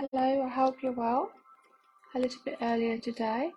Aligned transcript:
Hello, 0.00 0.44
I 0.44 0.48
hope 0.48 0.82
you're 0.82 0.92
well. 0.92 1.30
A 2.14 2.18
little 2.18 2.40
bit 2.46 2.56
earlier 2.62 2.96
today, 2.96 3.52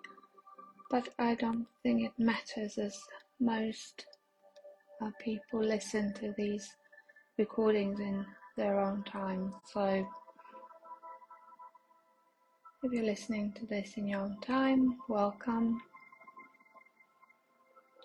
but 0.90 1.08
I 1.18 1.36
don't 1.36 1.66
think 1.82 2.02
it 2.02 2.12
matters 2.18 2.76
as 2.76 3.00
most 3.40 4.04
uh, 5.00 5.10
people 5.18 5.60
listen 5.60 6.12
to 6.20 6.34
these 6.36 6.68
recordings 7.38 7.98
in 7.98 8.26
their 8.58 8.78
own 8.78 9.04
time. 9.04 9.54
So 9.72 10.06
if 12.82 12.92
you're 12.92 13.06
listening 13.06 13.54
to 13.54 13.64
this 13.64 13.94
in 13.96 14.06
your 14.06 14.20
own 14.20 14.36
time, 14.42 14.98
welcome. 15.08 15.80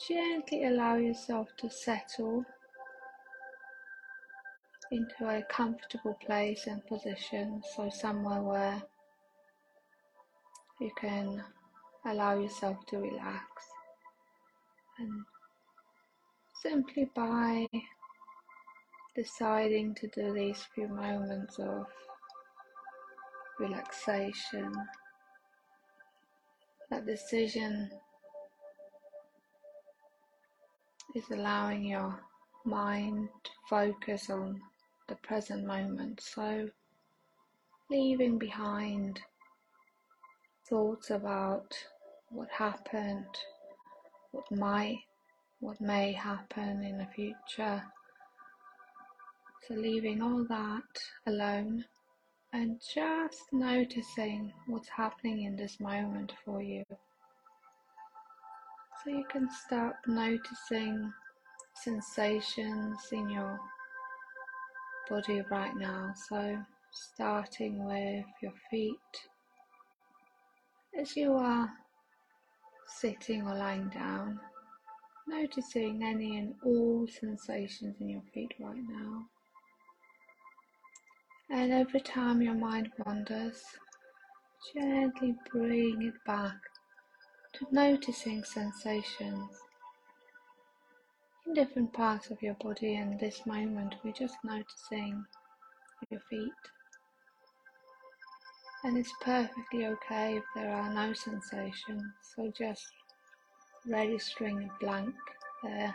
Gently 0.08 0.64
allow 0.64 0.96
yourself 0.96 1.50
to 1.58 1.70
settle 1.70 2.46
into 4.92 5.30
a 5.30 5.44
comfortable 5.50 6.18
place 6.26 6.66
and 6.68 6.86
position, 6.88 7.62
so 7.76 7.90
somewhere 7.90 8.42
where 8.42 8.82
you 10.80 10.92
can 11.00 11.44
allow 12.06 12.40
yourself 12.40 12.78
to 12.88 12.98
relax. 12.98 13.46
And 14.98 15.24
simply 16.62 17.10
by 17.16 17.68
deciding 19.16 19.96
to 19.96 20.08
do 20.08 20.34
these 20.34 20.66
few 20.74 20.88
moments 20.88 21.60
of 21.60 21.86
relaxation, 23.60 24.72
that 26.90 27.06
decision 27.06 27.90
is 31.16 31.24
allowing 31.32 31.84
your 31.84 32.20
mind 32.66 33.30
to 33.44 33.52
focus 33.70 34.30
on 34.30 34.60
the 35.10 35.16
present 35.16 35.66
moment. 35.66 36.22
So, 36.22 36.70
leaving 37.90 38.38
behind 38.38 39.20
thoughts 40.70 41.10
about 41.10 41.74
what 42.30 42.50
happened, 42.52 43.26
what 44.32 44.50
might, 44.52 45.00
what 45.60 45.82
may 45.82 46.14
happen 46.14 46.84
in 46.84 47.00
the 47.00 47.08
future. 47.08 47.84
So, 49.68 49.74
leaving 49.74 50.22
all 50.22 50.46
that 50.48 51.02
alone 51.26 51.86
and 52.54 52.80
just 52.94 53.52
noticing 53.52 54.54
what's 54.68 54.90
happening 54.90 55.44
in 55.44 55.56
this 55.56 55.80
moment 55.80 56.34
for 56.46 56.62
you. 56.62 56.86
So, 59.04 59.10
you 59.10 59.26
can 59.32 59.50
start 59.66 59.96
noticing 60.06 61.12
sensations 61.74 63.00
in 63.12 63.30
your 63.30 63.60
body 65.10 65.42
right 65.50 65.76
now. 65.76 66.14
So, 66.30 66.58
starting 66.92 67.86
with 67.86 68.26
your 68.42 68.54
feet 68.70 68.96
as 71.00 71.16
you 71.16 71.34
are 71.34 71.72
sitting 72.88 73.44
or 73.44 73.56
lying 73.56 73.90
down, 73.90 74.40
noticing 75.28 76.04
any 76.04 76.38
and 76.38 76.56
all 76.64 77.08
sensations 77.08 77.96
in 78.00 78.10
your 78.10 78.24
feet 78.34 78.54
right 78.60 78.84
now. 78.90 79.26
And 81.50 81.72
every 81.72 82.02
time 82.02 82.42
your 82.42 82.54
mind 82.54 82.90
wanders, 83.06 83.64
gently 84.74 85.36
bring 85.52 86.04
it 86.04 86.14
back 86.26 86.58
to 87.54 87.66
noticing 87.72 88.44
sensations 88.44 89.58
in 91.50 91.56
different 91.56 91.92
parts 91.94 92.30
of 92.30 92.42
your 92.42 92.54
body 92.56 92.96
and 92.96 93.20
this 93.20 93.46
moment 93.46 93.96
we're 94.04 94.12
just 94.12 94.36
noticing 94.44 95.24
your 96.10 96.22
feet. 96.30 96.52
And 98.84 98.98
it's 98.98 99.14
perfectly 99.22 99.88
okay 99.88 100.38
if 100.38 100.44
there 100.56 100.72
are 100.72 100.94
no 100.94 101.14
sensations 101.14 102.04
so 102.36 102.52
just 102.58 102.86
registering 103.88 104.64
a 104.64 104.84
blank 104.84 105.16
there. 105.64 105.94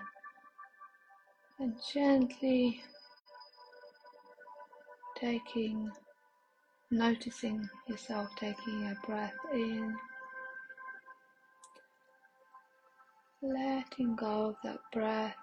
And 1.61 1.75
gently 1.93 2.83
taking 5.17 5.91
noticing 6.91 7.69
yourself 7.89 8.29
taking 8.39 8.85
a 8.85 9.07
breath 9.07 9.33
in 9.53 9.95
letting 13.45 14.17
go 14.17 14.47
of 14.47 14.57
that 14.65 14.79
breath 14.93 15.35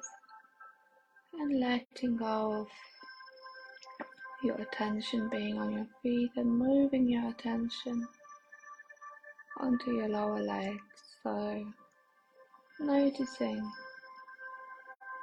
and 1.34 1.59
letting 1.59 2.17
go 2.17 2.62
of 2.62 2.67
your 4.44 4.56
attention 4.56 5.29
being 5.29 5.59
on 5.59 5.72
your 5.72 5.88
feet 6.01 6.31
and 6.35 6.50
moving 6.50 7.07
your 7.07 7.29
attention 7.29 8.07
onto 9.59 9.91
your 9.91 10.09
lower 10.09 10.41
legs. 10.41 10.79
So, 11.22 11.63
noticing 12.79 13.72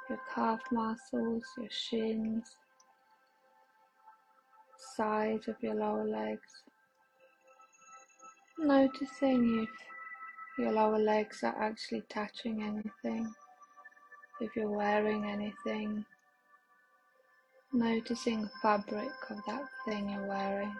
your 0.09 0.19
calf 0.33 0.61
muscles, 0.71 1.43
your 1.57 1.69
shins, 1.69 2.45
sides 4.95 5.49
of 5.49 5.55
your 5.61 5.75
lower 5.75 6.05
legs. 6.05 6.63
Noticing 8.57 9.63
if 9.63 9.88
your 10.59 10.73
lower 10.73 10.99
legs 10.99 11.41
are 11.43 11.55
actually 11.57 12.03
touching 12.09 12.61
anything, 12.61 13.33
if 14.41 14.55
you're 14.55 14.69
wearing 14.69 15.23
anything, 15.23 16.03
noticing 17.71 18.41
the 18.41 18.51
fabric 18.61 19.09
of 19.29 19.37
that 19.47 19.63
thing 19.85 20.09
you're 20.09 20.27
wearing. 20.27 20.75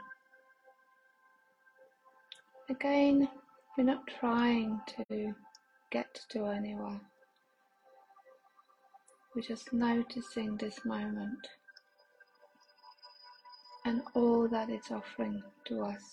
Again, 2.69 3.29
you're 3.77 3.85
not 3.85 4.05
trying 4.19 4.81
to 5.07 5.33
get 5.91 6.19
to 6.29 6.47
anywhere. 6.47 6.99
We're 9.33 9.41
just 9.43 9.71
noticing 9.71 10.57
this 10.57 10.83
moment 10.83 11.47
and 13.85 14.01
all 14.13 14.49
that 14.49 14.69
it's 14.69 14.91
offering 14.91 15.41
to 15.65 15.83
us 15.83 16.03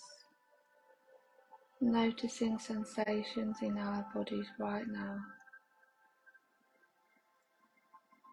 noticing 1.81 2.57
sensations 2.57 3.57
in 3.61 3.77
our 3.77 4.05
bodies 4.13 4.47
right 4.59 4.87
now. 4.87 5.17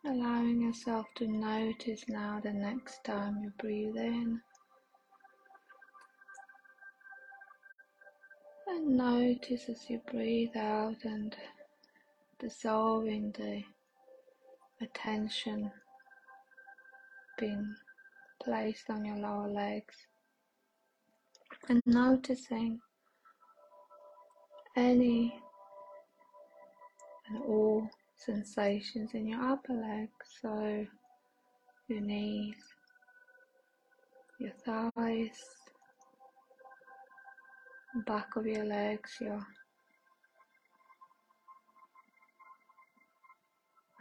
Allowing 0.06 0.60
yourself 0.60 1.06
to 1.16 1.26
notice 1.26 2.04
now 2.08 2.40
the 2.42 2.52
next 2.52 3.04
time 3.04 3.38
you 3.42 3.52
breathe 3.58 3.96
in. 3.96 4.40
And 8.66 8.96
notice 8.96 9.68
as 9.68 9.88
you 9.88 10.00
breathe 10.10 10.56
out 10.56 11.04
and 11.04 11.34
dissolving 12.38 13.32
the 13.32 13.62
attention 14.80 15.70
being 17.38 17.74
placed 18.42 18.90
on 18.90 19.04
your 19.04 19.16
lower 19.16 19.48
legs 19.48 19.94
and 21.68 21.80
noticing 21.86 22.80
any 24.76 25.34
and 27.28 27.42
all 27.44 27.88
sensations 28.16 29.10
in 29.14 29.26
your 29.28 29.40
upper 29.40 29.72
legs, 29.72 30.10
so 30.40 30.86
your 31.88 32.00
knees, 32.00 32.56
your 34.38 34.52
thighs, 34.64 35.38
back 38.06 38.36
of 38.36 38.46
your 38.46 38.64
legs, 38.64 39.16
your 39.20 39.46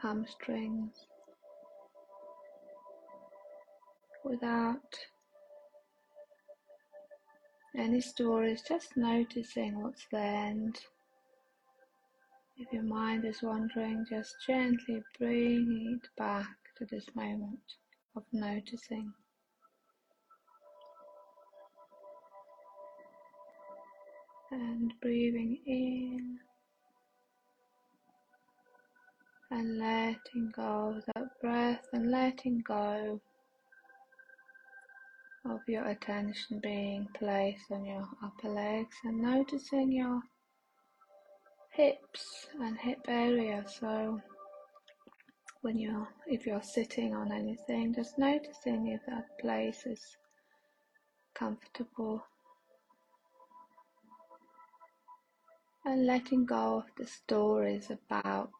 hamstrings, 0.01 0.93
without 4.23 4.97
any 7.75 8.01
stories, 8.01 8.61
just 8.67 8.95
noticing 8.95 9.81
what's 9.81 10.05
there 10.11 10.45
and 10.49 10.79
if 12.57 12.71
your 12.71 12.83
mind 12.83 13.25
is 13.25 13.41
wandering, 13.41 14.05
just 14.07 14.35
gently 14.45 15.01
bring 15.17 15.99
it 16.01 16.07
back 16.17 16.55
to 16.77 16.85
this 16.85 17.07
moment 17.15 17.59
of 18.15 18.23
noticing. 18.31 19.11
And 24.51 24.93
breathing 25.01 25.57
in 25.65 26.39
and 29.49 29.79
letting 29.79 30.51
go 30.55 30.95
of 30.95 31.03
that 31.15 31.41
breath 31.41 31.87
and 31.91 32.11
letting 32.11 32.59
go 32.67 33.19
of 35.45 35.59
your 35.67 35.85
attention 35.87 36.59
being 36.59 37.07
placed 37.13 37.71
on 37.71 37.85
your 37.85 38.07
upper 38.23 38.49
legs 38.49 38.95
and 39.03 39.21
noticing 39.21 39.91
your 39.91 40.21
hips 41.71 42.47
and 42.61 42.77
hip 42.77 43.01
area. 43.07 43.65
So 43.67 44.21
when 45.61 45.77
you're 45.77 46.07
if 46.27 46.45
you're 46.45 46.63
sitting 46.63 47.13
on 47.15 47.31
anything, 47.31 47.93
just 47.93 48.17
noticing 48.17 48.87
if 48.87 49.01
that 49.07 49.25
place 49.39 49.85
is 49.85 50.01
comfortable 51.33 52.23
and 55.85 56.05
letting 56.05 56.45
go 56.45 56.77
of 56.77 56.85
the 56.97 57.05
stories 57.07 57.89
about 57.89 58.51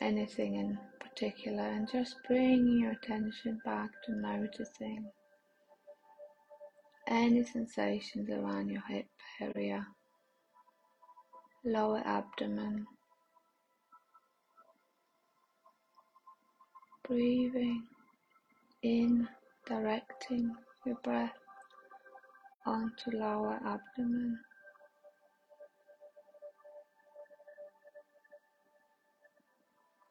anything 0.00 0.54
in 0.56 0.78
particular 1.00 1.62
and 1.62 1.90
just 1.90 2.16
bringing 2.26 2.80
your 2.80 2.92
attention 2.92 3.60
back 3.64 3.90
to 4.04 4.14
noticing 4.14 5.04
any 7.08 7.44
sensations 7.44 8.30
around 8.30 8.68
your 8.68 8.82
hip 8.88 9.06
area, 9.40 9.86
lower 11.64 12.02
abdomen, 12.04 12.86
breathing 17.06 17.82
in, 18.82 19.28
directing 19.66 20.54
your 20.86 20.96
breath 21.02 21.32
onto 22.66 23.10
lower 23.10 23.58
abdomen. 23.66 24.38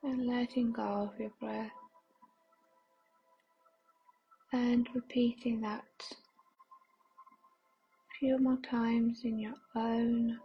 And 0.03 0.27
letting 0.27 0.71
go 0.71 0.81
of 0.81 1.19
your 1.19 1.31
breath 1.39 1.71
and 4.53 4.87
repeating 4.93 5.61
that 5.61 5.83
a 6.11 6.15
few 8.19 8.37
more 8.39 8.57
times 8.69 9.21
in 9.23 9.39
your 9.39 9.55
own 9.75 10.37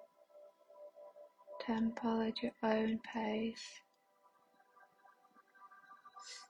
tempo 1.60 2.28
at 2.28 2.42
your 2.42 2.52
own 2.62 3.00
pace. 3.12 3.80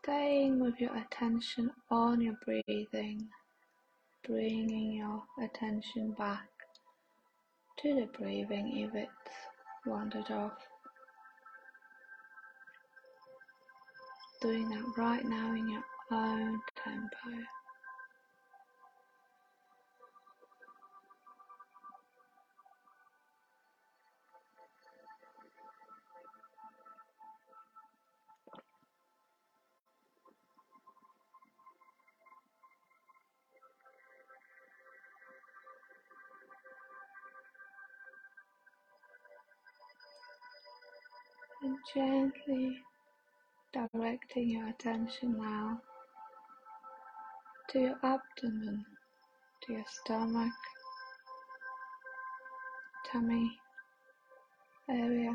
Staying 0.02 0.60
with 0.60 0.80
your 0.80 0.94
attention 0.96 1.70
on 1.90 2.20
your 2.20 2.36
breathing 2.44 3.28
bringing 4.26 4.92
your 4.92 5.22
attention 5.42 6.12
back 6.12 6.48
to 7.78 7.94
the 7.94 8.08
breathing 8.18 8.78
if 8.78 8.94
it's 8.94 9.36
wandered 9.84 10.30
off 10.30 10.56
doing 14.44 14.68
that 14.68 14.98
right 14.98 15.24
now 15.24 15.54
in 15.54 15.66
your 15.70 15.82
own 16.12 16.60
tempo. 16.84 17.08
And 41.62 41.78
gently 41.94 42.76
directing 43.74 44.48
your 44.50 44.68
attention 44.68 45.36
now 45.36 45.80
to 47.68 47.80
your 47.80 47.98
abdomen, 48.04 48.84
to 49.62 49.72
your 49.72 49.84
stomach, 49.88 50.52
tummy 53.10 53.50
area, 54.88 55.34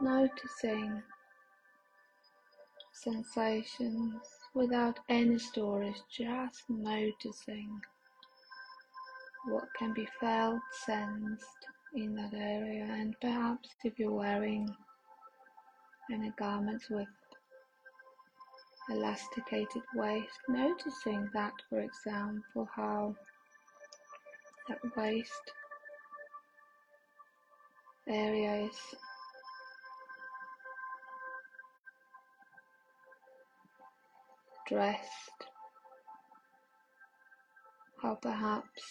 noticing 0.00 1.00
sensations 2.92 4.14
without 4.54 4.98
any 5.08 5.38
stories, 5.38 6.02
just 6.10 6.64
noticing 6.68 7.80
what 9.46 9.64
can 9.78 9.94
be 9.94 10.08
felt, 10.18 10.60
sensed 10.86 11.66
in 11.94 12.16
that 12.16 12.34
area, 12.34 12.84
and 12.90 13.14
perhaps 13.20 13.68
if 13.84 13.96
you're 13.96 14.10
wearing 14.10 14.68
and 16.10 16.26
a 16.26 16.30
garment 16.38 16.82
with 16.90 17.08
elasticated 18.90 19.82
waist, 19.94 20.38
noticing 20.48 21.28
that, 21.32 21.52
for 21.68 21.80
example, 21.80 22.68
how 22.74 23.14
that 24.68 24.78
waist 24.96 25.52
area 28.08 28.66
is 28.66 28.76
dressed, 34.68 35.46
how 38.02 38.14
perhaps 38.16 38.82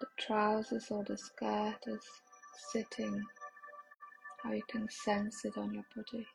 the 0.00 0.06
trousers 0.18 0.86
or 0.90 1.04
the 1.04 1.16
skirt 1.16 1.78
is 1.86 2.00
sitting 2.72 3.22
how 4.42 4.52
you 4.52 4.62
can 4.68 4.88
sense 4.88 5.44
it 5.44 5.56
on 5.56 5.74
your 5.74 5.84
body 5.94 6.26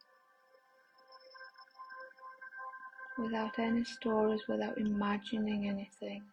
without 3.17 3.57
any 3.59 3.83
stories, 3.83 4.41
without 4.47 4.77
imagining 4.77 5.67
anything. 5.67 6.23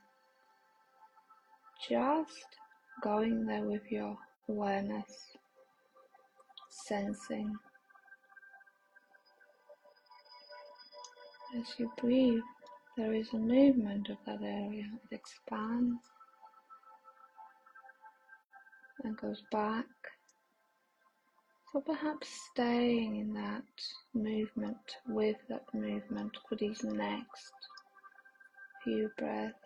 Just 1.89 2.47
going 3.03 3.47
there 3.47 3.63
with 3.63 3.91
your 3.91 4.17
awareness, 4.49 5.37
sensing. 6.69 7.55
As 11.59 11.67
you 11.79 11.91
breathe, 12.01 12.43
there 12.97 13.13
is 13.13 13.29
a 13.33 13.39
movement 13.39 14.09
of 14.09 14.17
that 14.27 14.43
area. 14.43 14.87
It 15.11 15.15
expands 15.15 16.01
and 19.05 19.17
goes 19.17 19.43
back 19.51 19.87
so 21.73 21.81
perhaps 21.81 22.29
staying 22.51 23.17
in 23.17 23.33
that 23.33 23.63
movement 24.13 24.77
with 25.09 25.37
that 25.49 25.65
movement 25.73 26.37
for 26.47 26.57
these 26.57 26.85
next 26.85 27.53
few 28.85 29.11
breaths. 29.17 29.57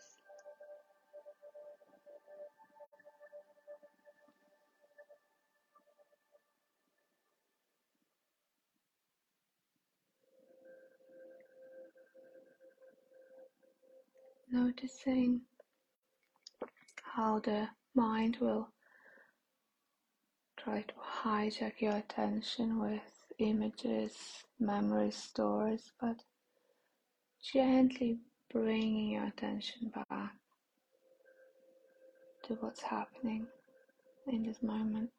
Noticing 14.52 15.40
how 17.02 17.40
the 17.40 17.68
mind 17.96 18.36
will 18.40 18.68
try 20.66 20.82
to 20.82 20.94
hijack 21.22 21.80
your 21.80 21.94
attention 21.94 22.80
with 22.80 23.00
images, 23.38 24.16
memory 24.58 25.12
stories, 25.12 25.92
but 26.00 26.16
gently 27.40 28.18
bringing 28.52 29.10
your 29.12 29.26
attention 29.26 29.92
back 30.10 30.32
to 32.42 32.54
what's 32.54 32.82
happening 32.82 33.46
in 34.26 34.42
this 34.42 34.60
moment. 34.60 35.10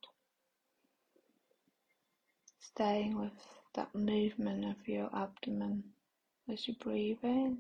Staying 2.60 3.18
with 3.18 3.32
that 3.74 3.96
movement 3.96 4.66
of 4.66 4.86
your 4.86 5.10
abdomen 5.16 5.82
as 6.52 6.68
you 6.68 6.74
breathe 6.74 7.24
in 7.24 7.60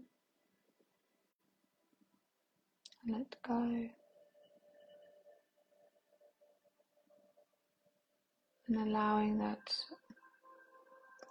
let 3.10 3.38
go. 3.48 3.88
And 8.68 8.78
allowing 8.88 9.38
that 9.40 9.74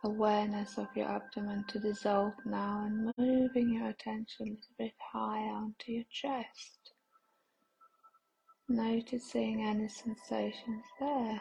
awareness 0.04 0.78
of 0.78 0.86
your 0.94 1.08
abdomen 1.08 1.64
to 1.68 1.78
dissolve 1.78 2.32
now 2.44 2.84
and 2.86 3.12
moving 3.18 3.74
your 3.74 3.88
attention 3.88 4.46
a 4.46 4.50
little 4.50 4.74
bit 4.78 4.92
higher 5.12 5.52
onto 5.52 5.92
your 5.92 6.04
chest. 6.10 6.92
Noticing 8.68 9.62
any 9.62 9.88
sensations 9.88 10.84
there. 11.00 11.40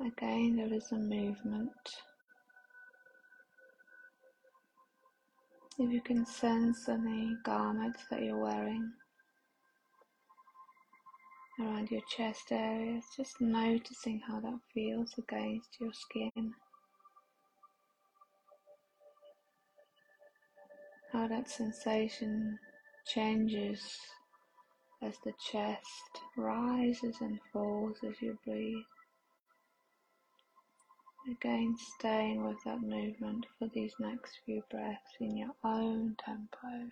Again, 0.00 0.56
there 0.56 0.72
is 0.72 0.92
a 0.92 0.96
movement. 0.96 1.70
If 5.78 5.90
you 5.92 6.00
can 6.00 6.24
sense 6.24 6.88
any 6.88 7.36
garments 7.44 8.04
that 8.10 8.22
you're 8.22 8.38
wearing, 8.38 8.92
around 11.60 11.90
your 11.90 12.02
chest 12.08 12.52
areas, 12.52 13.04
just 13.16 13.40
noticing 13.40 14.20
how 14.20 14.40
that 14.40 14.58
feels 14.72 15.14
against 15.18 15.80
your 15.80 15.92
skin. 15.92 16.54
How 21.12 21.26
that 21.28 21.48
sensation 21.48 22.58
changes 23.06 23.98
as 25.02 25.16
the 25.24 25.32
chest 25.50 26.20
rises 26.36 27.16
and 27.20 27.38
falls 27.52 27.98
as 28.06 28.20
you 28.20 28.38
breathe. 28.44 28.84
Again, 31.30 31.76
staying 31.96 32.44
with 32.46 32.56
that 32.64 32.80
movement 32.80 33.46
for 33.58 33.68
these 33.74 33.94
next 33.98 34.38
few 34.46 34.62
breaths 34.70 35.16
in 35.20 35.36
your 35.36 35.54
own 35.62 36.16
tempo. 36.24 36.90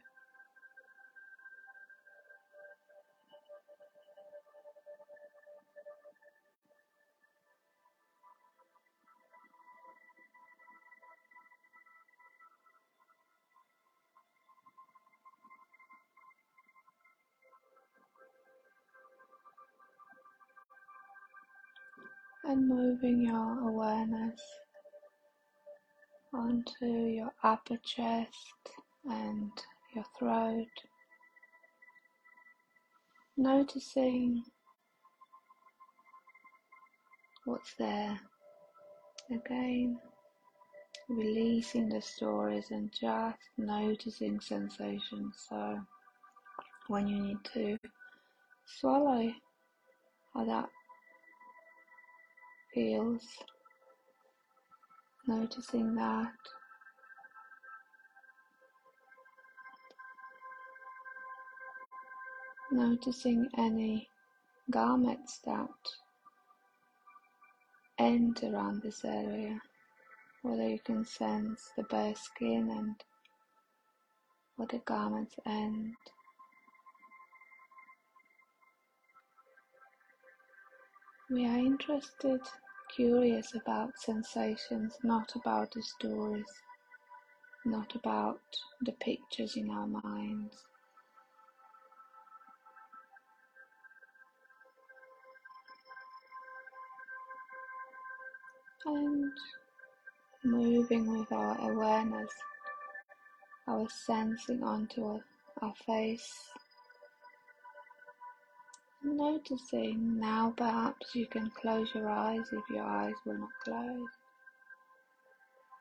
Moving 23.06 23.26
your 23.26 23.68
awareness 23.68 24.40
onto 26.34 26.86
your 26.86 27.30
upper 27.44 27.76
chest 27.84 28.70
and 29.08 29.50
your 29.94 30.04
throat, 30.18 30.66
noticing 33.36 34.42
what's 37.44 37.74
there. 37.78 38.18
Again, 39.30 39.98
releasing 41.08 41.88
the 41.88 42.02
stories 42.02 42.70
and 42.70 42.92
just 42.92 43.38
noticing 43.56 44.40
sensations. 44.40 45.46
So, 45.48 45.80
when 46.88 47.06
you 47.06 47.20
need 47.20 47.38
to 47.54 47.78
swallow, 48.64 49.32
how 50.34 50.44
that 50.44 50.68
feels, 52.76 53.22
noticing 55.26 55.94
that. 55.94 56.34
Noticing 62.70 63.48
any 63.56 64.06
garments 64.70 65.38
that 65.46 65.70
end 67.98 68.40
around 68.42 68.82
this 68.82 69.06
area, 69.06 69.58
whether 70.42 70.68
you 70.68 70.78
can 70.78 71.02
sense 71.06 71.70
the 71.78 71.82
bare 71.84 72.14
skin 72.14 72.68
and 72.70 72.96
where 74.56 74.68
the 74.68 74.82
garments 74.84 75.36
end. 75.46 75.94
We 81.30 81.46
are 81.46 81.56
interested 81.56 82.42
curious 82.96 83.54
about 83.54 83.98
sensations, 83.98 84.94
not 85.02 85.30
about 85.36 85.70
the 85.72 85.82
stories, 85.82 86.46
not 87.66 87.94
about 87.94 88.40
the 88.80 88.92
pictures 88.92 89.54
in 89.54 89.68
our 89.68 89.86
minds. 89.86 90.64
And 98.86 99.30
moving 100.42 101.18
with 101.18 101.30
our 101.32 101.70
awareness, 101.70 102.30
our 103.68 103.86
sensing 103.90 104.62
onto 104.62 105.20
our 105.60 105.74
face 105.84 106.32
Noticing 109.08 110.18
now 110.18 110.52
perhaps 110.56 111.14
you 111.14 111.26
can 111.26 111.48
close 111.50 111.94
your 111.94 112.08
eyes 112.08 112.48
if 112.50 112.68
your 112.68 112.82
eyes 112.82 113.14
were 113.24 113.38
not 113.38 113.50
closed. 113.62 114.10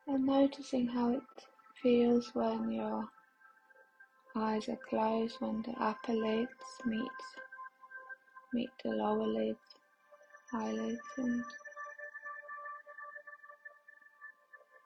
And 0.06 0.28
noticing 0.28 0.86
how 0.86 1.10
it 1.10 1.24
feels 1.82 2.30
when 2.36 2.72
your 2.72 3.10
eyes 4.36 4.70
are 4.70 4.78
closed, 4.88 5.38
when 5.42 5.64
the 5.64 5.72
upper 5.80 6.14
lids 6.14 6.52
meet 6.86 7.10
meet 8.54 8.70
the 8.84 8.92
lower 8.92 9.26
lids, 9.26 9.76
eyelids 10.54 11.02
and 11.18 11.44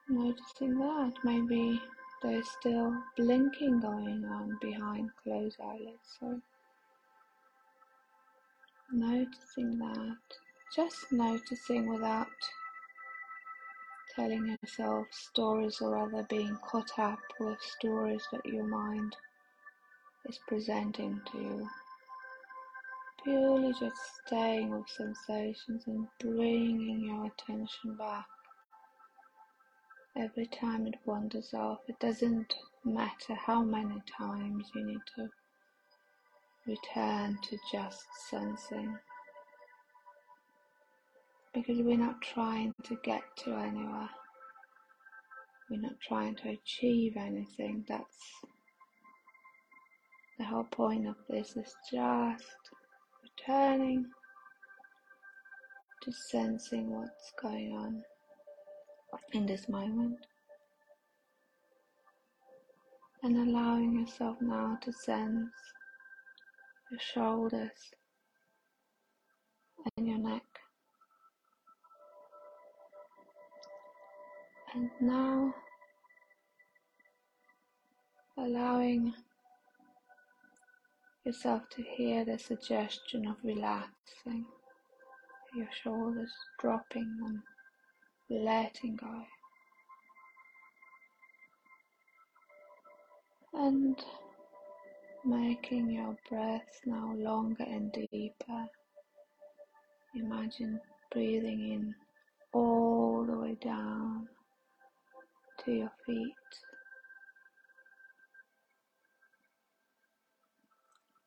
noticing 0.08 0.78
that 0.78 1.12
maybe 1.24 1.78
there's 2.22 2.48
still 2.48 3.02
blinking 3.18 3.80
going 3.80 4.24
on 4.24 4.56
behind 4.62 5.10
closed 5.22 5.60
eyelids. 5.60 6.16
So 6.18 6.40
Noticing 8.92 9.78
that, 9.78 10.16
just 10.74 11.12
noticing 11.12 11.92
without 11.92 12.26
telling 14.16 14.56
yourself 14.62 15.06
stories 15.12 15.80
or 15.80 15.90
rather 15.90 16.24
being 16.24 16.56
caught 16.56 16.98
up 16.98 17.20
with 17.38 17.60
stories 17.60 18.26
that 18.32 18.44
your 18.44 18.66
mind 18.66 19.14
is 20.28 20.40
presenting 20.48 21.20
to 21.30 21.38
you. 21.38 21.68
Purely 23.22 23.72
just 23.78 24.24
staying 24.26 24.70
with 24.70 24.88
sensations 24.88 25.84
and 25.86 26.08
bringing 26.18 27.04
your 27.04 27.26
attention 27.26 27.94
back. 27.96 28.26
Every 30.16 30.46
time 30.46 30.88
it 30.88 30.96
wanders 31.04 31.54
off, 31.54 31.78
it 31.86 32.00
doesn't 32.00 32.56
matter 32.84 33.36
how 33.36 33.62
many 33.62 34.02
times 34.18 34.68
you 34.74 34.84
need 34.84 35.00
to 35.14 35.30
return 36.66 37.38
to 37.42 37.58
just 37.72 38.04
sensing. 38.28 38.96
Because 41.54 41.78
we're 41.78 41.98
not 41.98 42.20
trying 42.22 42.74
to 42.84 42.96
get 43.02 43.22
to 43.44 43.54
anywhere. 43.54 44.10
We're 45.70 45.80
not 45.80 46.00
trying 46.00 46.36
to 46.36 46.50
achieve 46.50 47.16
anything. 47.16 47.84
That's 47.88 48.44
the 50.38 50.44
whole 50.44 50.64
point 50.64 51.06
of 51.06 51.16
this 51.28 51.56
is 51.56 51.74
just 51.92 52.44
returning 53.22 54.06
to 56.02 56.12
sensing 56.12 56.90
what's 56.90 57.32
going 57.40 57.72
on 57.72 58.02
in 59.32 59.46
this 59.46 59.68
moment 59.68 60.16
and 63.22 63.36
allowing 63.36 63.98
yourself 64.00 64.36
now 64.40 64.78
to 64.82 64.92
sense 64.92 65.50
your 66.90 67.00
shoulders 67.00 67.92
and 69.96 70.08
your 70.08 70.18
neck. 70.18 70.42
And 74.74 74.90
now 75.00 75.54
allowing 78.36 79.12
yourself 81.24 81.62
to 81.70 81.82
hear 81.82 82.24
the 82.24 82.38
suggestion 82.38 83.26
of 83.26 83.36
relaxing, 83.44 84.46
your 85.54 85.68
shoulders 85.82 86.32
dropping 86.60 87.16
and 87.24 88.44
letting 88.44 88.96
go. 88.96 89.24
And 93.52 93.96
making 95.24 95.90
your 95.90 96.16
breath 96.28 96.80
now 96.86 97.12
longer 97.16 97.64
and 97.64 97.92
deeper. 97.92 98.66
Imagine 100.14 100.80
breathing 101.12 101.72
in 101.72 101.94
all 102.52 103.24
the 103.26 103.36
way 103.36 103.56
down 103.62 104.28
to 105.64 105.72
your 105.72 105.92
feet. 106.06 106.34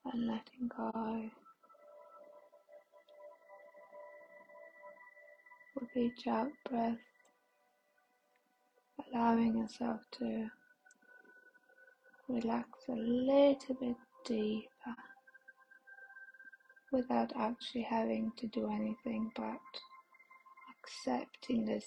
And 0.06 0.28
letting 0.28 0.70
go 0.76 1.30
with 5.80 5.98
each 5.98 6.28
out 6.28 6.52
breath, 6.70 6.98
allowing 9.14 9.58
yourself 9.58 10.02
to 10.20 10.50
relax 12.34 12.68
a 12.90 12.94
little 12.94 13.76
bit 13.80 13.96
deeper 14.26 14.96
without 16.92 17.32
actually 17.38 17.82
having 17.82 18.32
to 18.38 18.48
do 18.48 18.70
anything 18.72 19.32
but 19.36 19.60
accepting 20.84 21.66
this 21.66 21.86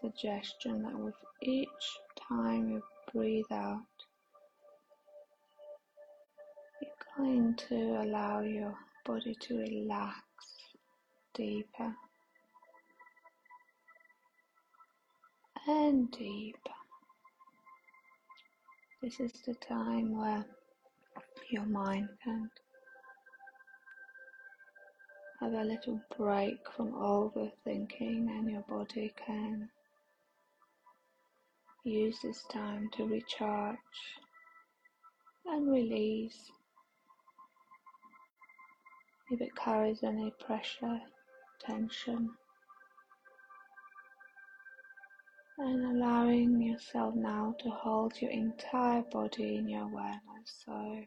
suggestion 0.00 0.82
that 0.82 0.98
with 0.98 1.14
each 1.42 1.68
time 2.28 2.68
you 2.70 2.82
breathe 3.12 3.44
out, 3.52 3.80
you're 6.80 7.16
going 7.16 7.54
to 7.68 8.02
allow 8.02 8.40
your 8.40 8.74
body 9.04 9.36
to 9.40 9.58
relax 9.58 10.22
deeper 11.34 11.94
and 15.66 16.10
deeper. 16.10 16.79
This 19.02 19.18
is 19.18 19.32
the 19.46 19.54
time 19.54 20.14
where 20.18 20.44
your 21.50 21.64
mind 21.64 22.10
can 22.22 22.50
have 25.40 25.54
a 25.54 25.64
little 25.64 26.02
break 26.18 26.58
from 26.76 26.92
overthinking 26.92 28.28
and 28.28 28.50
your 28.50 28.60
body 28.68 29.10
can 29.26 29.70
use 31.82 32.18
this 32.22 32.44
time 32.52 32.90
to 32.92 33.06
recharge 33.06 33.78
and 35.46 35.72
release. 35.72 36.52
If 39.30 39.40
it 39.40 39.56
carries 39.56 40.02
any 40.02 40.30
pressure, 40.44 41.00
tension, 41.58 42.36
and 45.60 45.84
allowing 45.84 46.62
yourself 46.62 47.14
now 47.14 47.54
to 47.58 47.68
hold 47.68 48.18
your 48.20 48.30
entire 48.30 49.02
body 49.02 49.56
in 49.56 49.68
your 49.68 49.82
awareness. 49.82 50.64
So, 50.64 51.02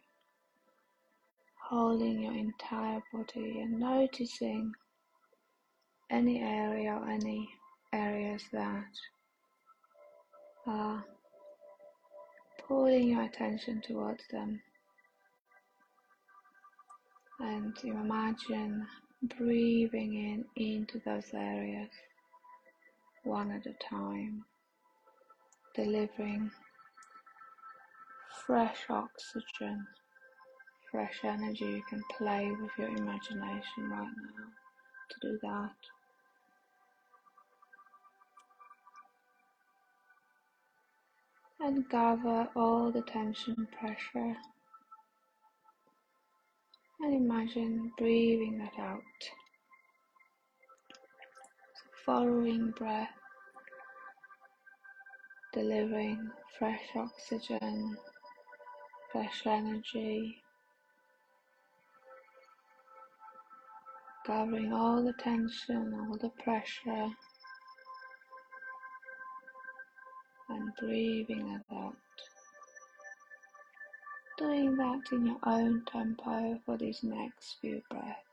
holding 1.70 2.22
your 2.22 2.34
entire 2.34 3.02
body 3.12 3.62
and 3.62 3.80
noticing 3.80 4.72
any 6.12 6.40
area 6.42 6.94
or 6.94 7.10
any 7.10 7.50
areas 7.94 8.44
that 8.52 8.92
are 10.68 11.04
pulling 12.68 13.10
your 13.10 13.24
attention 13.24 13.82
towards 13.82 14.24
them. 14.28 14.62
And 17.40 17.76
you 17.84 17.94
imagine 17.94 18.86
breathing 19.38 20.14
in 20.14 20.46
into 20.56 21.02
those 21.04 21.34
areas 21.34 21.90
one 23.24 23.52
at 23.52 23.66
a 23.66 23.74
time, 23.90 24.44
delivering 25.76 26.52
fresh 28.46 28.78
oxygen, 28.90 29.86
fresh 30.92 31.20
energy. 31.24 31.66
You 31.66 31.84
can 31.90 32.04
play 32.18 32.52
with 32.52 32.72
your 32.78 32.90
imagination 32.90 33.90
right 33.90 34.08
now 34.08 34.50
to 35.10 35.20
do 35.22 35.40
that. 35.42 35.76
And 41.60 41.90
gather 41.90 42.50
all 42.56 42.92
the 42.92 43.04
tension, 43.04 43.68
pressure, 43.80 44.36
and 47.00 47.14
imagine 47.14 47.92
breathing 47.98 48.58
that 48.58 48.82
out 48.82 49.02
following 52.06 52.72
breath, 52.72 53.08
delivering 55.54 56.30
fresh 56.58 56.82
oxygen, 56.96 57.96
fresh 59.12 59.44
energy, 59.46 60.36
gathering 64.26 64.74
all 64.74 65.04
the 65.04 65.14
tension, 65.14 65.94
all 65.94 66.18
the 66.18 66.30
pressure, 66.44 67.10
and 70.50 70.76
breathing 70.80 71.48
it 71.50 71.74
out. 71.74 71.96
Doing 74.38 74.76
that 74.76 75.02
in 75.14 75.28
your 75.28 75.40
own 75.46 75.84
tempo 75.90 76.60
for 76.66 76.78
these 76.78 77.02
next 77.02 77.58
few 77.62 77.82
breaths. 77.90 78.33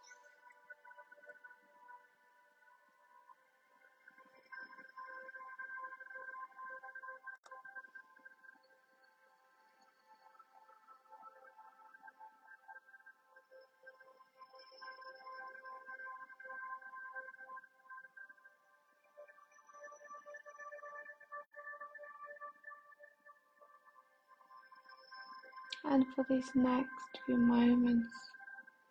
These 26.30 26.50
next 26.54 27.18
few 27.26 27.36
moments, 27.36 28.14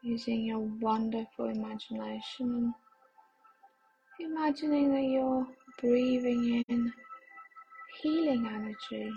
using 0.01 0.43
your 0.43 0.59
wonderful 0.59 1.45
imagination 1.45 2.21
and 2.39 2.73
imagining 4.19 4.91
that 4.91 5.03
you're 5.03 5.47
breathing 5.79 6.65
in 6.67 6.91
healing 8.01 8.45
energy 8.45 9.09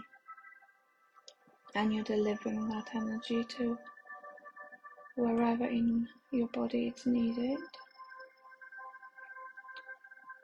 and 1.74 1.92
you're 1.92 2.04
delivering 2.04 2.68
that 2.68 2.86
energy 2.94 3.42
to 3.42 3.76
wherever 5.16 5.64
in 5.64 6.06
your 6.30 6.46
body 6.48 6.86
it's 6.86 7.06
needed. 7.06 7.58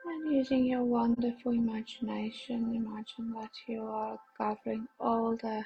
And 0.05 0.35
using 0.35 0.65
your 0.65 0.83
wonderful 0.83 1.53
imagination, 1.53 2.75
imagine 2.75 3.31
that 3.39 3.51
you 3.69 3.83
are 3.83 4.19
gathering 4.37 4.85
all 4.99 5.37
the 5.37 5.63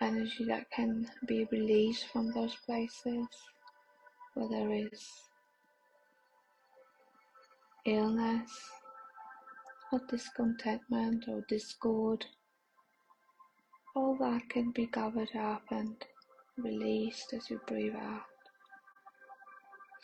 energy 0.00 0.44
that 0.44 0.70
can 0.70 1.06
be 1.26 1.46
released 1.52 2.06
from 2.12 2.32
those 2.32 2.56
places 2.66 3.26
where 4.34 4.48
there 4.48 4.72
is 4.72 5.04
illness 7.84 8.50
or 9.92 10.00
discontentment 10.08 11.24
or 11.28 11.44
discord. 11.48 12.24
All 13.94 14.16
that 14.20 14.48
can 14.48 14.70
be 14.70 14.86
gathered 14.86 15.34
up 15.36 15.62
and 15.70 15.96
released 16.56 17.32
as 17.32 17.50
you 17.50 17.60
breathe 17.66 17.96
out. 17.96 18.22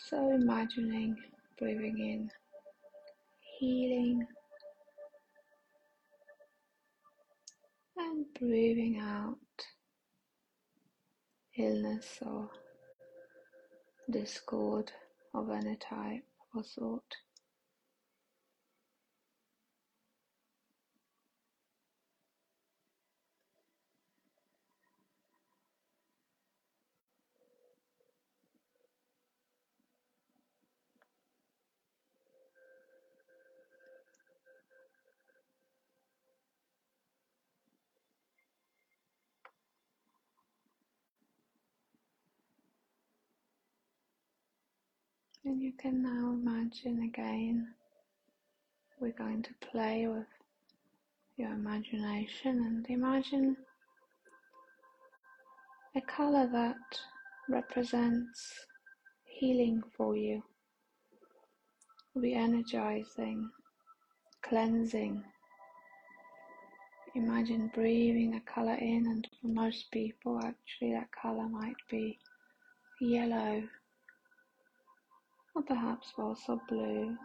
So 0.08 0.32
imagining 0.32 1.16
breathing 1.58 1.98
in, 1.98 2.30
healing, 3.58 4.26
and 7.96 8.26
breathing 8.38 8.98
out 9.00 9.38
illness 11.58 12.18
or 12.22 12.50
discord 14.10 14.92
of 15.34 15.50
any 15.50 15.76
type 15.76 16.24
or 16.54 16.62
sort. 16.62 17.16
And 45.46 45.62
you 45.62 45.72
can 45.78 46.02
now 46.02 46.32
imagine 46.32 47.04
again, 47.04 47.68
we're 48.98 49.12
going 49.12 49.44
to 49.44 49.54
play 49.70 50.08
with 50.08 50.26
your 51.36 51.52
imagination 51.52 52.64
and 52.64 52.84
imagine 52.88 53.56
a 55.94 56.00
color 56.00 56.48
that 56.52 57.00
represents 57.48 58.66
healing 59.22 59.84
for 59.96 60.16
you, 60.16 60.42
re 62.16 62.34
energizing, 62.34 63.48
cleansing. 64.42 65.22
Imagine 67.14 67.70
breathing 67.72 68.34
a 68.34 68.52
color 68.52 68.74
in, 68.74 69.06
and 69.06 69.28
for 69.40 69.46
most 69.46 69.92
people, 69.92 70.40
actually, 70.42 70.92
that 70.94 71.08
color 71.12 71.48
might 71.48 71.76
be 71.88 72.18
yellow 73.00 73.62
or 75.56 75.62
perhaps 75.62 76.12
also 76.18 76.60
blue, 76.68 77.16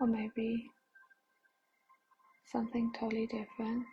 or 0.00 0.06
maybe 0.06 0.70
something 2.52 2.92
totally 2.98 3.26
different. 3.26 3.84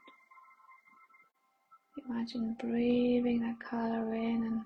Imagine 2.10 2.58
breathing 2.60 3.40
that 3.40 3.58
color 3.62 4.14
in 4.14 4.44
and 4.44 4.62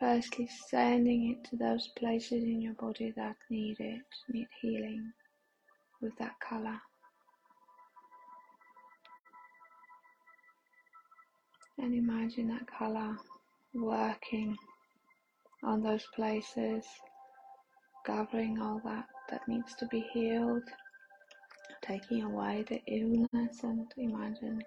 firstly 0.00 0.48
sending 0.68 1.30
it 1.30 1.48
to 1.48 1.56
those 1.56 1.88
places 1.96 2.42
in 2.42 2.60
your 2.60 2.74
body 2.74 3.12
that 3.16 3.36
need 3.50 3.76
it, 3.78 4.02
need 4.28 4.48
healing 4.60 5.12
with 6.02 6.12
that 6.18 6.34
color. 6.40 6.80
And 11.78 11.94
imagine 11.94 12.48
that 12.48 12.66
color 12.66 13.16
working 13.72 14.56
on 15.62 15.82
those 15.82 16.06
places 16.16 16.84
discovering 18.04 18.60
all 18.60 18.80
that 18.84 19.06
that 19.30 19.46
needs 19.48 19.74
to 19.74 19.86
be 19.86 20.00
healed, 20.12 20.62
taking 21.82 22.22
away 22.22 22.64
the 22.68 22.80
illness, 22.86 23.62
and 23.62 23.86
imagine 23.96 24.62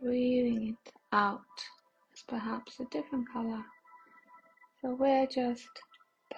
breathing 0.00 0.76
it 0.84 0.92
out 1.12 1.40
as 2.14 2.22
perhaps 2.28 2.80
a 2.80 2.84
different 2.90 3.28
color. 3.32 3.62
So 4.80 4.94
we're 4.94 5.26
just 5.26 5.68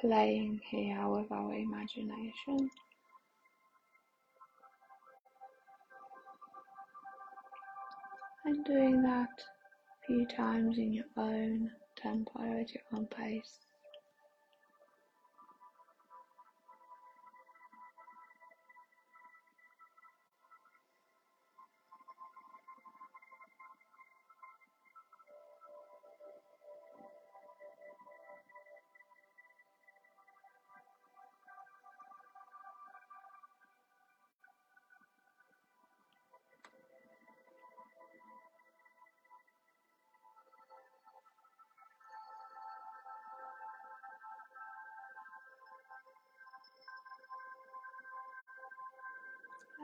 playing 0.00 0.60
here 0.70 1.06
with 1.08 1.30
our 1.30 1.52
imagination. 1.54 2.70
And 8.44 8.64
doing 8.64 9.02
that 9.02 9.28
a 9.28 10.06
few 10.06 10.26
times 10.26 10.78
in 10.78 10.92
your 10.92 11.04
own 11.16 11.70
tempo 11.96 12.40
at 12.40 12.74
your 12.74 12.82
own 12.92 13.06
pace. 13.06 13.58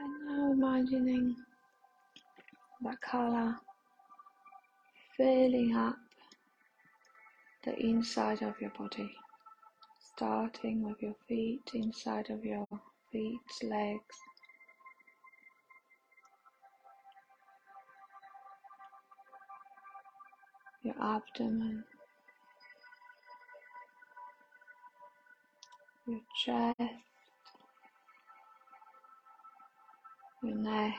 And 0.00 0.26
now 0.26 0.52
imagining 0.52 1.36
that 2.82 3.00
color 3.00 3.56
filling 5.16 5.74
up 5.74 5.96
the 7.64 7.76
inside 7.84 8.42
of 8.42 8.54
your 8.60 8.70
body, 8.78 9.10
starting 10.14 10.82
with 10.82 11.02
your 11.02 11.16
feet, 11.28 11.62
inside 11.74 12.30
of 12.30 12.44
your 12.44 12.64
feet, 13.10 13.40
legs. 13.62 14.16
Your 20.82 20.94
abdomen, 21.02 21.84
your 26.06 26.20
chest, 26.44 26.78
your 30.42 30.56
neck, 30.56 30.94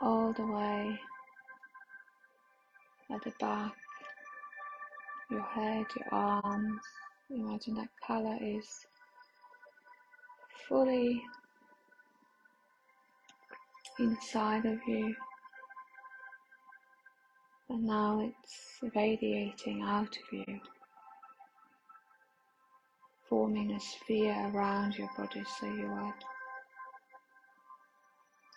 all 0.00 0.32
the 0.32 0.46
way 0.46 0.98
at 3.12 3.22
the 3.22 3.32
back, 3.38 3.72
your 5.30 5.42
head, 5.42 5.86
your 5.96 6.08
arms. 6.12 6.80
Imagine 7.30 7.74
that 7.74 7.88
color 8.06 8.36
is 8.40 8.66
fully 10.68 11.22
inside 13.98 14.66
of 14.66 14.78
you. 14.86 15.14
And 17.70 17.84
now 17.84 18.20
it's 18.20 18.94
radiating 18.94 19.82
out 19.82 20.16
of 20.16 20.32
you, 20.32 20.60
forming 23.28 23.72
a 23.72 23.80
sphere 23.80 24.50
around 24.52 24.96
your 24.96 25.10
body 25.16 25.42
so 25.58 25.66
you 25.66 25.86
are 25.86 26.14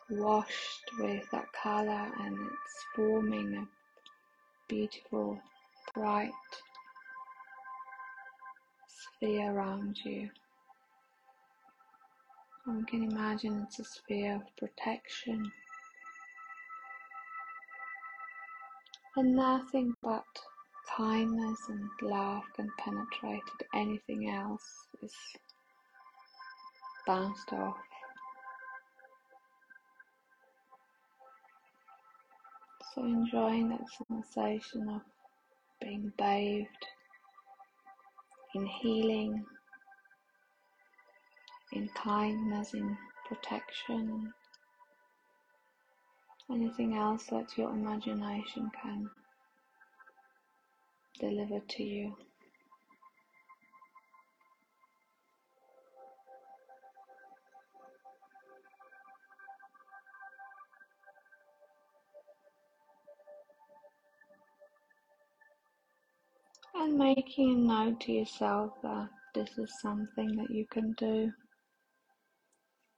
washed 0.09 0.89
with 0.99 1.29
that 1.31 1.51
color 1.53 2.11
and 2.21 2.37
it's 2.37 2.85
forming 2.95 3.55
a 3.55 3.67
beautiful, 4.67 5.39
bright 5.93 6.31
sphere 8.87 9.51
around 9.51 9.97
you. 10.03 10.29
We 12.67 12.83
can 12.85 13.03
imagine 13.03 13.65
it's 13.65 13.79
a 13.79 13.85
sphere 13.85 14.35
of 14.35 14.57
protection 14.57 15.51
and 19.15 19.35
nothing 19.35 19.95
but 20.03 20.25
kindness 20.95 21.59
and 21.69 21.89
love 22.01 22.43
can 22.55 22.69
penetrate 22.77 23.41
it. 23.59 23.67
Anything 23.73 24.29
else 24.29 24.87
is 25.03 25.13
bounced 27.05 27.51
off. 27.53 27.77
So 32.93 33.03
enjoying 33.03 33.69
that 33.69 33.81
sensation 34.07 34.89
of 34.89 35.01
being 35.81 36.11
bathed 36.17 36.67
in 38.55 38.65
healing, 38.65 39.45
in 41.73 41.89
kindness, 41.89 42.73
in 42.73 42.97
protection, 43.27 44.33
anything 46.49 46.95
else 46.95 47.25
that 47.27 47.57
your 47.57 47.69
imagination 47.71 48.71
can 48.81 49.09
deliver 51.19 51.59
to 51.59 51.83
you. 51.83 52.15
and 66.79 66.97
making 66.97 67.51
a 67.51 67.55
note 67.55 67.99
to 67.99 68.11
yourself 68.11 68.71
that 68.83 69.09
this 69.33 69.57
is 69.57 69.71
something 69.81 70.35
that 70.35 70.49
you 70.49 70.65
can 70.69 70.93
do 70.93 71.31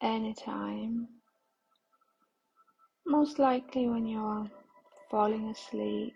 anytime. 0.01 1.07
Most 3.05 3.39
likely 3.39 3.87
when 3.87 4.05
you're 4.05 4.49
falling 5.09 5.49
asleep. 5.49 6.13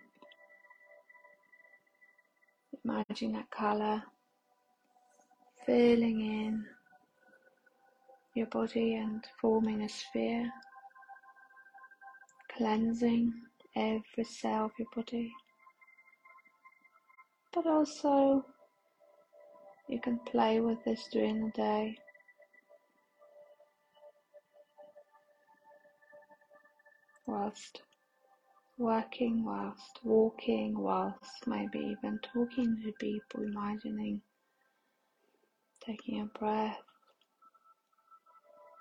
Imagine 2.84 3.32
that 3.32 3.50
color 3.50 4.02
filling 5.64 6.20
in 6.20 6.64
your 8.34 8.46
body 8.46 8.94
and 8.96 9.24
forming 9.40 9.82
a 9.82 9.88
sphere, 9.88 10.50
cleansing 12.56 13.32
every 13.74 14.24
cell 14.24 14.66
of 14.66 14.72
your 14.78 14.88
body 14.94 15.32
but 17.54 17.66
also 17.66 18.44
you 19.88 20.00
can 20.00 20.18
play 20.26 20.60
with 20.60 20.82
this 20.84 21.06
during 21.12 21.44
the 21.44 21.50
day. 21.52 21.96
Whilst 27.26 27.82
working, 28.78 29.44
whilst 29.44 30.00
walking, 30.02 30.78
whilst 30.78 31.46
maybe 31.46 31.78
even 31.78 32.18
talking 32.32 32.80
to 32.82 32.92
people, 33.00 33.42
imagining 33.44 34.20
taking 35.84 36.20
a 36.20 36.38
breath 36.38 36.78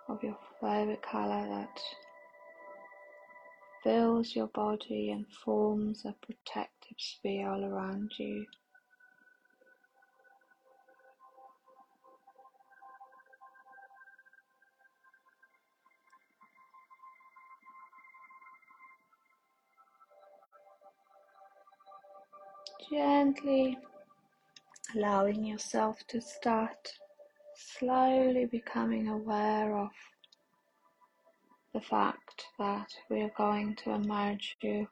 of 0.09 0.23
your 0.23 0.37
favorite 0.59 1.01
color 1.01 1.47
that 1.47 1.79
fills 3.83 4.35
your 4.35 4.47
body 4.47 5.11
and 5.11 5.25
forms 5.43 6.03
a 6.05 6.15
protective 6.25 6.97
sphere 6.97 7.49
all 7.49 7.63
around 7.63 8.11
you. 8.17 8.45
Gently 22.93 23.75
allowing 24.93 25.43
yourself 25.43 26.05
to 26.09 26.21
start 26.21 26.93
slowly 27.55 28.45
becoming 28.45 29.07
aware 29.07 29.75
of 29.75 29.89
the 31.73 31.81
fact 31.81 32.45
that 32.59 32.93
we 33.09 33.21
are 33.21 33.31
going 33.35 33.75
to 33.77 33.93
emerge 33.93 34.55
you. 34.61 34.87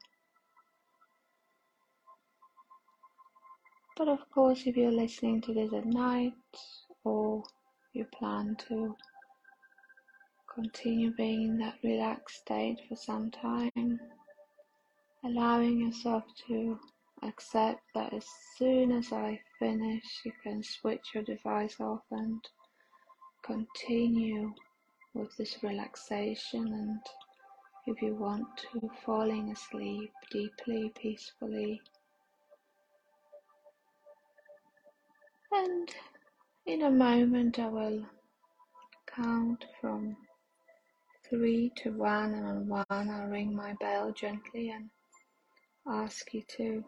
But 3.96 4.08
of 4.08 4.28
course, 4.32 4.64
if 4.66 4.76
you're 4.76 4.90
listening 4.90 5.40
to 5.42 5.54
this 5.54 5.72
at 5.72 5.86
night 5.86 6.34
or 7.04 7.44
you 7.94 8.06
plan 8.06 8.58
to 8.68 8.96
continue 10.52 11.14
being 11.16 11.50
in 11.50 11.58
that 11.60 11.78
relaxed 11.84 12.38
state 12.38 12.80
for 12.90 12.96
some 12.96 13.30
time, 13.30 14.00
allowing 15.24 15.82
yourself 15.82 16.24
to 16.48 16.80
accept 17.24 17.82
that 17.94 18.14
as 18.14 18.26
soon 18.58 18.92
as 18.92 19.12
I 19.12 19.40
finish, 19.60 20.04
you 20.26 20.32
can 20.44 20.64
switch 20.64 21.10
your 21.14 21.24
device 21.24 21.80
off 21.80 22.04
and 22.12 22.42
continue 23.44 24.54
with 25.14 25.36
this 25.38 25.58
relaxation 25.64 26.68
and 26.68 27.00
if 27.88 28.02
you 28.02 28.14
want 28.16 28.46
to, 28.58 28.90
falling 29.06 29.52
asleep 29.52 30.12
deeply, 30.32 30.92
peacefully. 30.96 31.82
And 35.52 35.90
in 36.66 36.84
a 36.84 36.92
moment, 36.92 37.60
I 37.60 37.68
will 37.68 38.06
count 39.08 39.66
from 39.82 40.16
three 41.30 41.72
to 41.78 41.92
one, 41.92 42.34
and 42.34 42.46
on 42.46 42.68
one, 42.68 42.86
I'll 42.90 43.28
ring 43.28 43.56
my 43.56 43.74
bell 43.80 44.12
gently 44.12 44.70
and 44.70 44.90
ask 45.88 46.34
you 46.34 46.44
to 46.58 46.84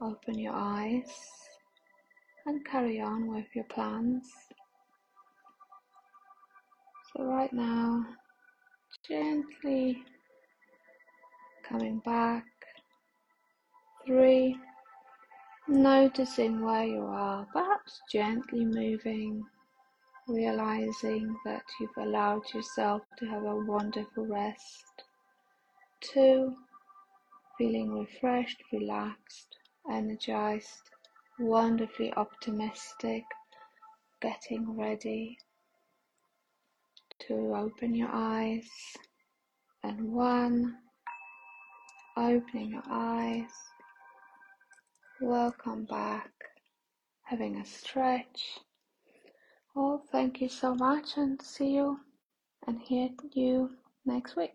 open 0.00 0.38
your 0.38 0.54
eyes 0.54 1.10
and 2.46 2.64
carry 2.64 3.00
on 3.00 3.32
with 3.32 3.46
your 3.54 3.64
plans. 3.64 4.30
So, 7.12 7.24
right 7.24 7.52
now, 7.52 8.04
gently 9.08 10.02
coming 11.68 12.00
back. 12.04 12.44
Three, 14.04 14.56
noticing 15.68 16.64
where 16.64 16.84
you 16.84 17.02
are, 17.02 17.46
perhaps 17.52 18.00
gently 18.12 18.64
moving, 18.64 19.44
realizing 20.28 21.36
that 21.44 21.64
you've 21.80 21.96
allowed 21.96 22.42
yourself 22.54 23.02
to 23.18 23.26
have 23.26 23.44
a 23.44 23.56
wonderful 23.56 24.26
rest. 24.26 25.02
Two, 26.00 26.54
feeling 27.58 27.98
refreshed, 27.98 28.62
relaxed, 28.72 29.56
energized, 29.90 30.90
wonderfully 31.38 32.12
optimistic, 32.14 33.24
getting 34.20 34.76
ready 34.76 35.38
to 37.26 37.54
open 37.56 37.94
your 37.94 38.10
eyes. 38.12 38.68
And 39.82 40.12
one, 40.12 40.76
opening 42.16 42.70
your 42.70 42.82
eyes. 42.88 43.50
Welcome 45.20 45.84
back. 45.84 46.32
Having 47.22 47.56
a 47.56 47.64
stretch. 47.64 48.60
Oh, 49.76 50.02
thank 50.10 50.40
you 50.40 50.48
so 50.48 50.74
much 50.74 51.16
and 51.16 51.40
see 51.40 51.74
you 51.74 52.00
and 52.66 52.80
hear 52.80 53.10
you 53.32 53.70
next 54.04 54.36
week. 54.36 54.54